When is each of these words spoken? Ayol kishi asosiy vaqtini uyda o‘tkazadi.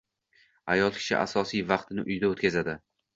Ayol 0.75 0.95
kishi 0.95 1.15
asosiy 1.19 1.63
vaqtini 1.73 2.07
uyda 2.09 2.31
o‘tkazadi. 2.33 2.75